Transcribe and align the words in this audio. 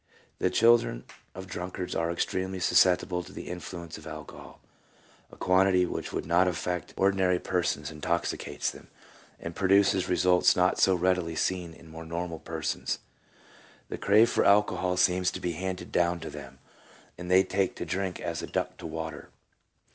The 0.39 0.49
children 0.49 1.03
of 1.35 1.45
drunkards 1.45 1.93
are 1.93 2.09
extremely 2.09 2.59
susceptible 2.59 3.21
to 3.21 3.31
the 3.31 3.47
influence 3.47 3.99
of 3.99 4.07
alcohol; 4.07 4.59
a 5.31 5.35
quantity 5.37 5.85
which 5.85 6.11
would 6.11 6.25
not 6.25 6.47
affect 6.47 6.91
ordinary 6.97 7.37
persons 7.37 7.91
intoxicates 7.91 8.71
them, 8.71 8.87
and 9.39 9.55
produces 9.55 10.09
results 10.09 10.55
not 10.55 10.79
so 10.79 10.95
readily 10.95 11.35
seen 11.35 11.75
in 11.75 11.87
more 11.87 12.03
normal 12.03 12.39
persons. 12.39 12.97
The 13.89 13.99
crave 13.99 14.31
for 14.31 14.43
alcohol 14.43 14.97
seems 14.97 15.29
to 15.29 15.39
be 15.39 15.51
handed 15.51 15.91
down 15.91 16.19
to 16.21 16.31
them, 16.31 16.57
and 17.15 17.29
they 17.29 17.43
take 17.43 17.75
to 17.75 17.85
drink 17.85 18.19
as 18.19 18.41
a 18.41 18.47
duck 18.47 18.77
to 18.77 18.87
water." 18.87 19.29